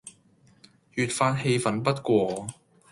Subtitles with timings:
[0.95, 2.47] 越發氣憤不過，